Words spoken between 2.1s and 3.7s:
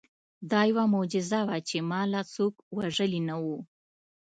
لا څوک وژلي نه وو